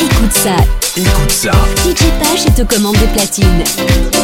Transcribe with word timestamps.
Écoute 0.00 0.32
ça. 0.32 0.56
Écoute 0.96 1.30
ça. 1.30 1.50
DJ 1.84 2.04
Page 2.20 2.46
et 2.46 2.52
te 2.52 2.62
commande 2.62 2.96
de 2.96 3.06
platine. 3.14 4.15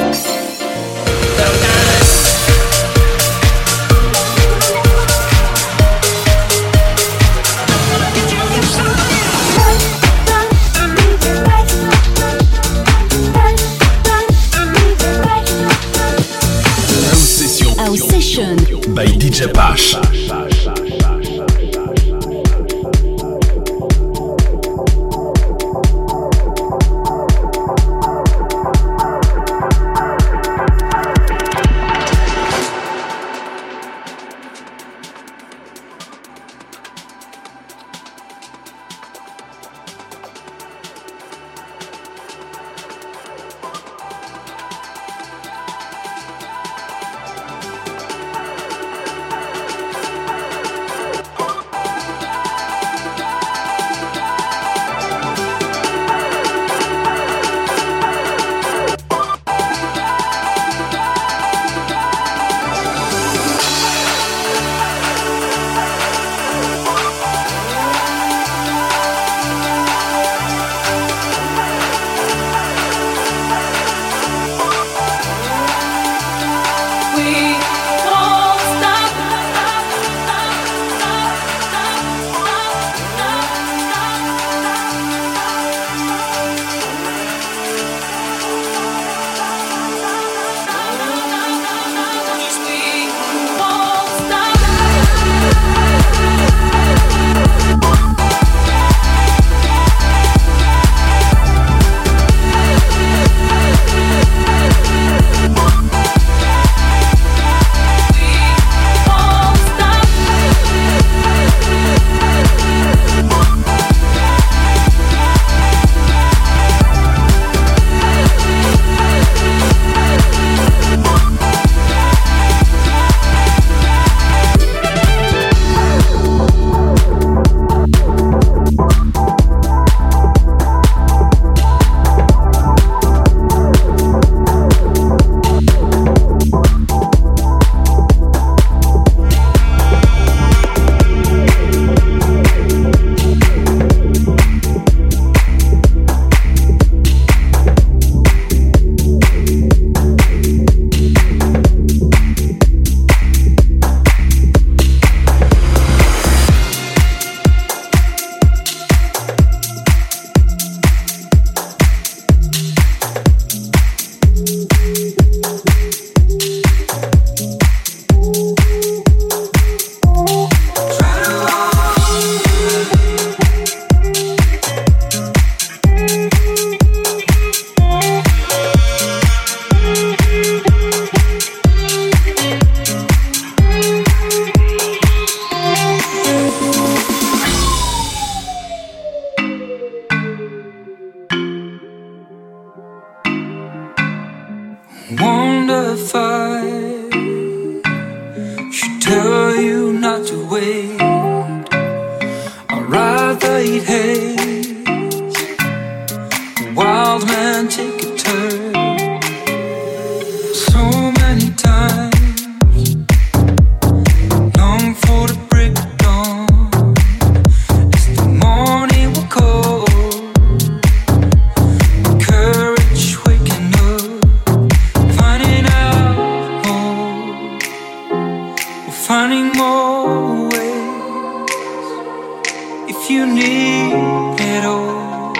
if 233.04 233.10
you 233.10 233.26
need 233.26 233.92
it 234.38 234.64
all. 234.64 235.32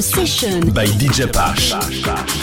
Session. 0.00 0.72
By 0.72 0.86
DJ 0.86 1.32
Pash. 1.32 2.39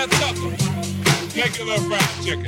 Make 0.00 1.60
a 1.60 1.62
little 1.62 1.84
fried 1.90 2.24
chicken. 2.24 2.46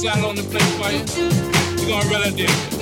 side 0.00 0.24
on 0.24 0.34
the 0.34 0.42
plate 0.44 0.62
for 0.80 0.90
you, 0.90 1.28
you're 1.76 2.00
gonna 2.00 2.08
run 2.08 2.22
it. 2.24 2.79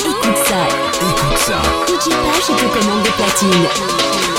Écoute 0.00 0.36
ça. 0.44 0.66
Écoute 1.00 1.38
ça. 1.38 1.62
DJ 1.86 2.10
Page 2.10 2.56
te 2.56 2.78
commande 2.78 3.02
des 3.02 3.10
platines. 3.10 4.35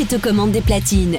et 0.00 0.04
te 0.04 0.16
commande 0.16 0.52
des 0.52 0.60
platines. 0.60 1.18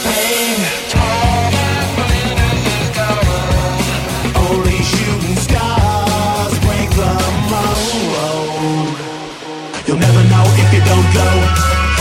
go. 11.13 11.27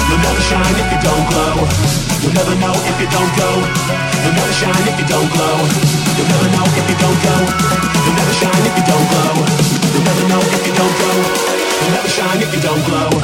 You'll 0.08 0.22
never 0.22 0.42
shine 0.42 0.74
if 0.78 0.88
you 0.90 1.00
don't 1.02 1.24
glow. 1.30 1.54
You'll 2.22 2.34
never 2.34 2.54
know 2.56 2.74
if 2.74 2.96
you 3.00 3.08
don't 3.10 3.32
go. 3.36 3.50
You'll 4.22 4.36
never 4.36 4.54
shine 4.54 4.84
if 4.86 4.96
you 4.98 5.06
don't 5.06 5.28
glow. 5.30 5.56
You'll 6.16 6.30
never 6.30 6.48
know 6.54 6.66
if 6.78 6.86
you 6.88 6.96
don't 6.98 7.20
go. 7.22 7.36
You'll 8.04 8.16
never 8.16 8.34
shine 8.34 8.64
if 8.66 8.74
you 8.78 8.84
don't 8.86 9.06
glow. 9.10 9.34
You'll 9.92 10.06
never 10.06 10.24
know 10.28 10.40
if 10.40 10.62
you 10.66 10.74
don't 10.74 10.94
go. 10.98 11.10
You'll 11.80 11.94
never 11.94 12.08
shine 12.08 12.40
if 12.42 12.50
you 12.54 12.60
don't 12.60 12.82
glow. 12.86 13.19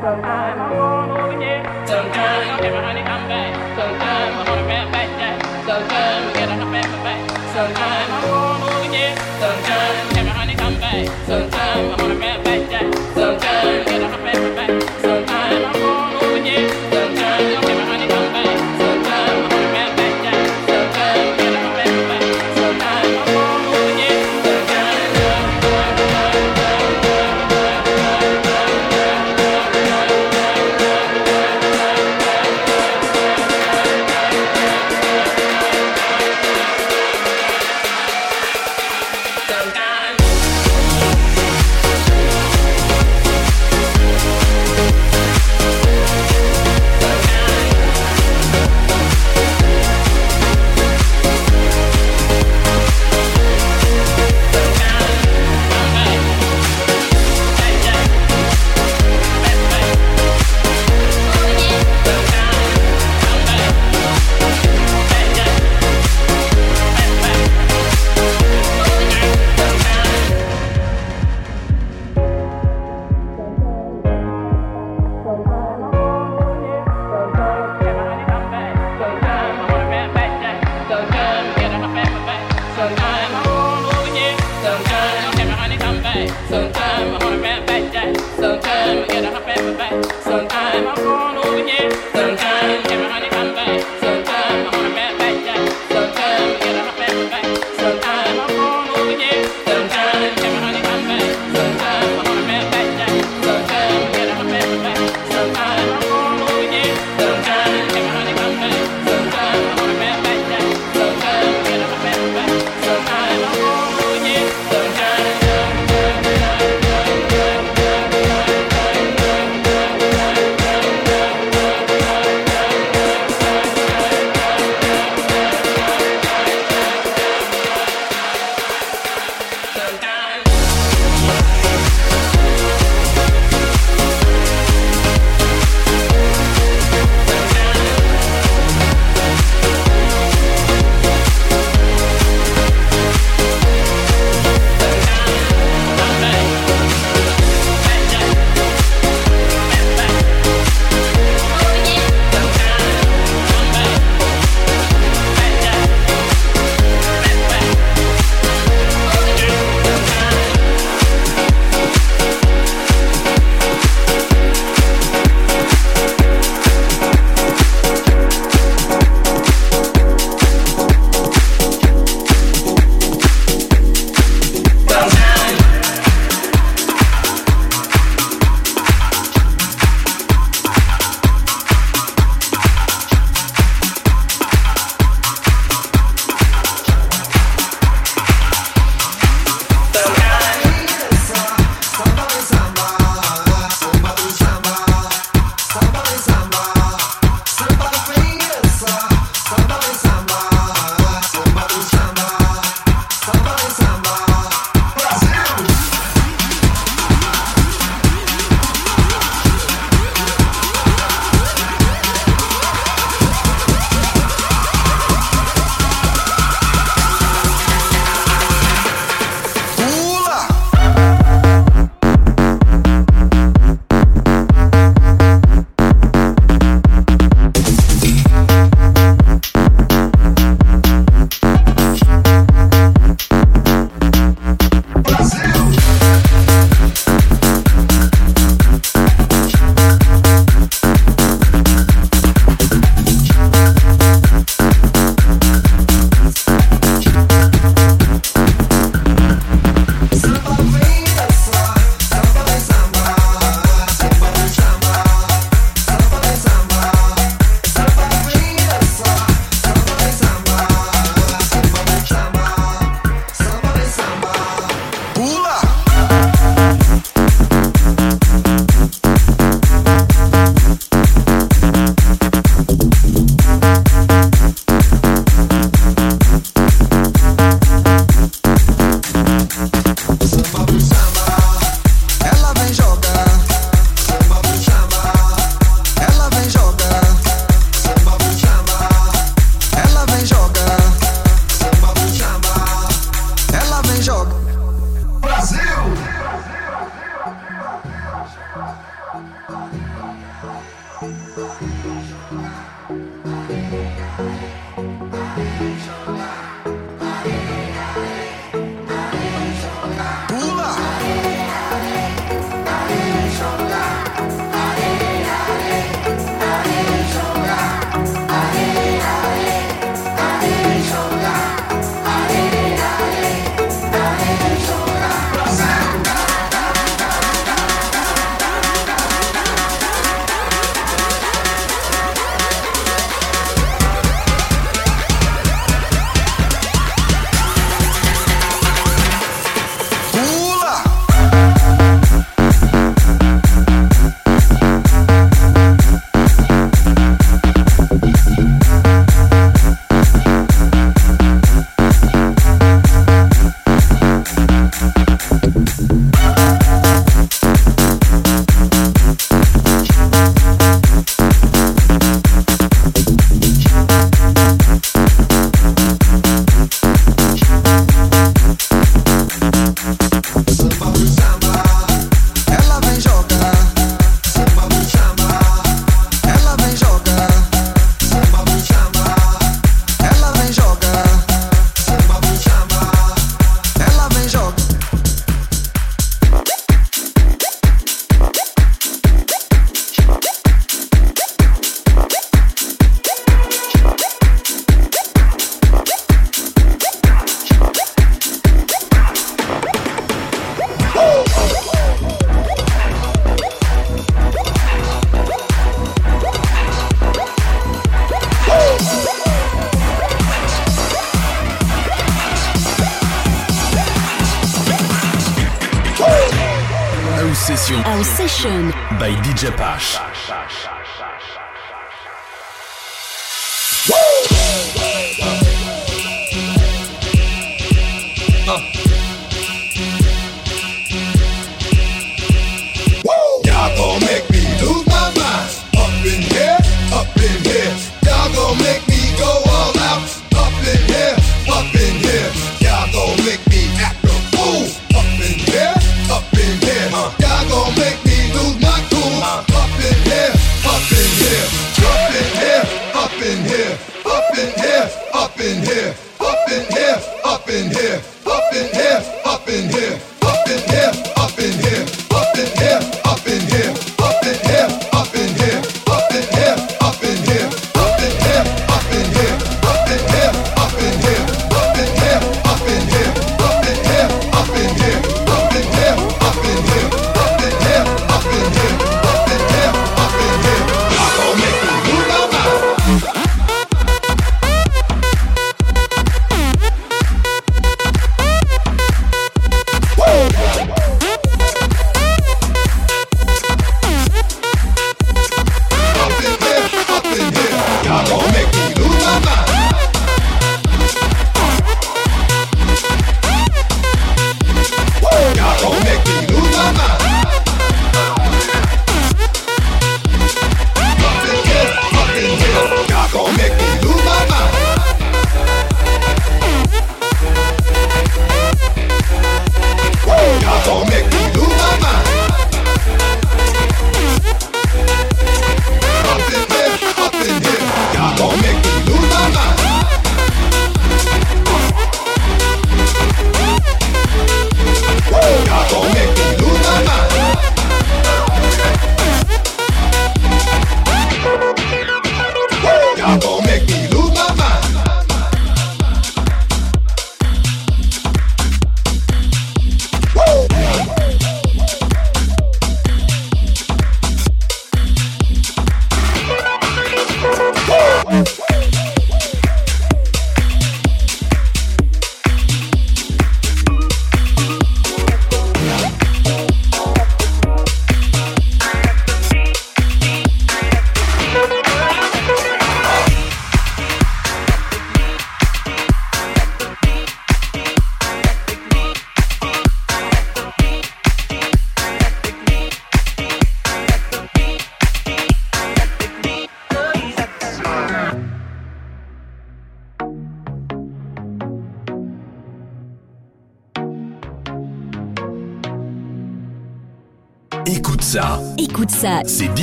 Sometimes. 0.00 1.88
Sometimes. 1.88 2.48
die. 2.62 3.27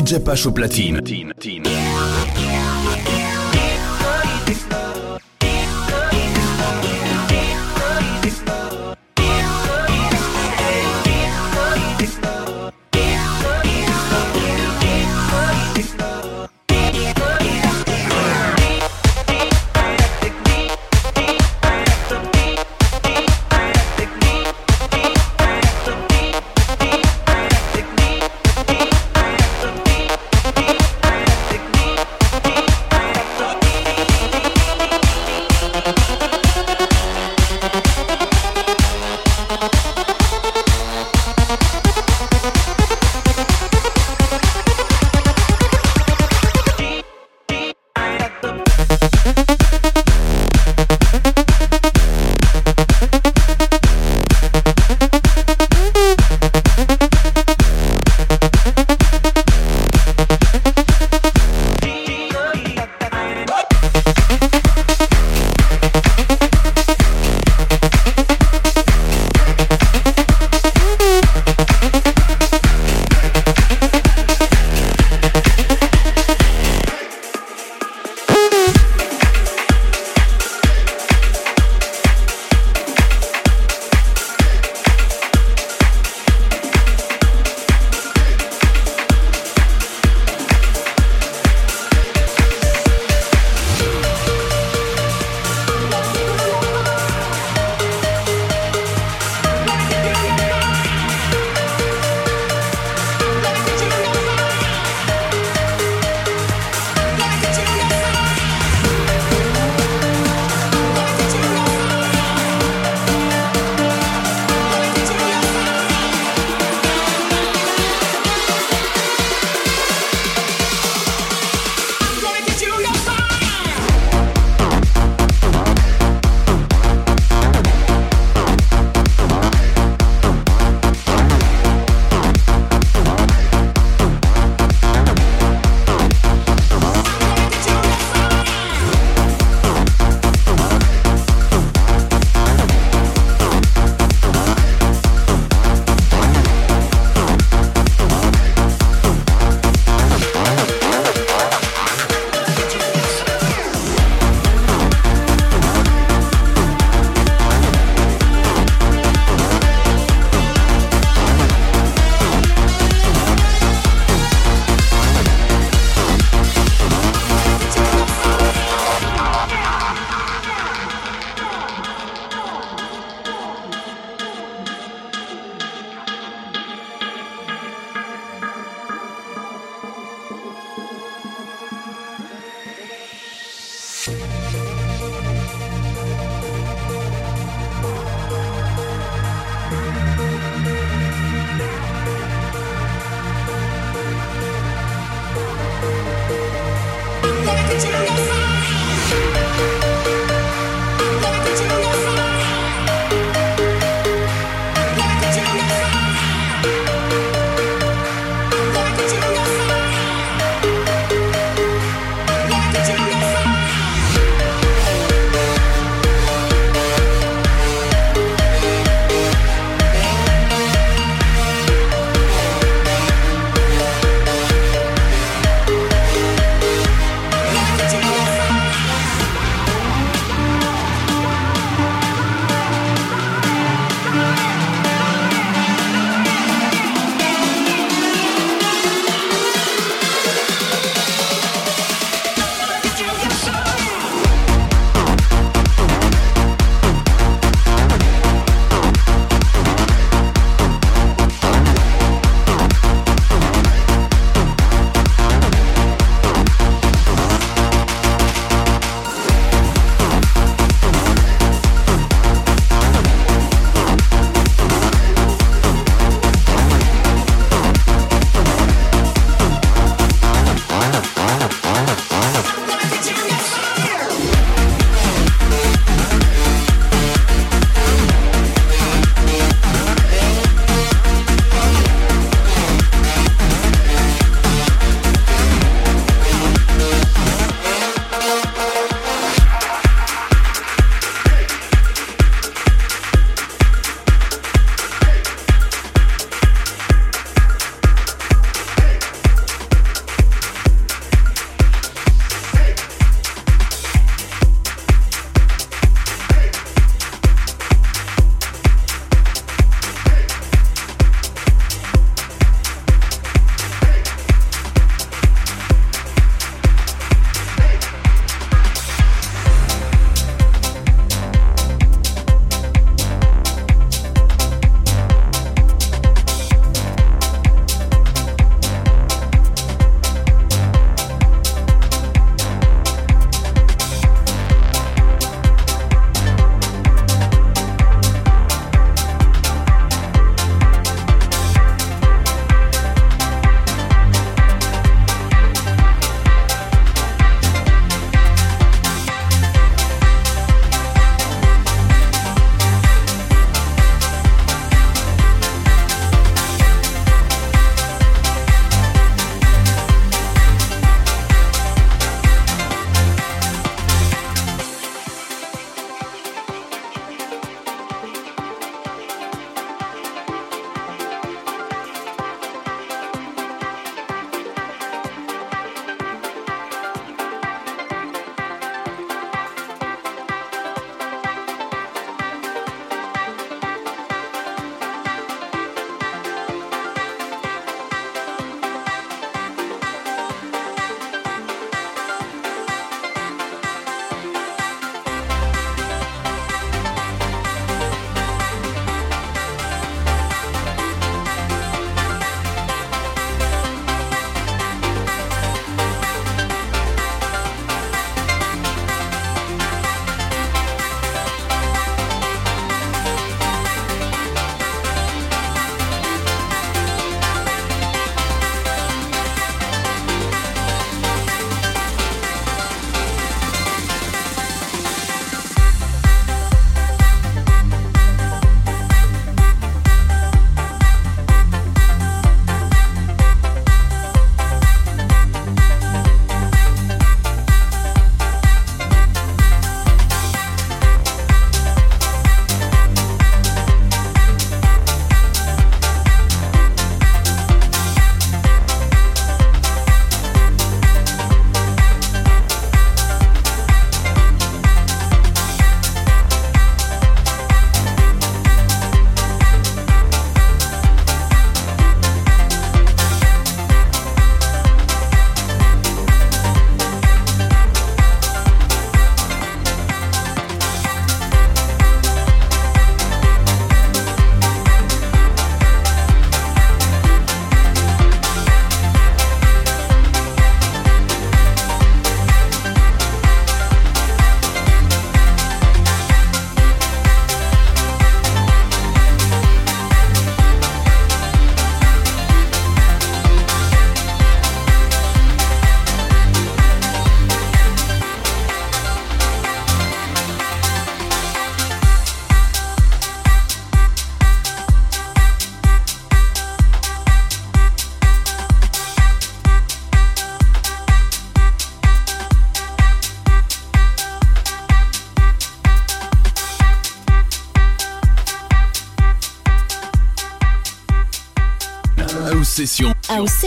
DJ 0.05 0.19
Pache 0.19 0.45
au 0.45 0.51
platine. 0.51 1.01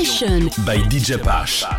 Session 0.09 0.49
by 0.65 0.79
DJ 0.89 1.23
Pash. 1.23 1.78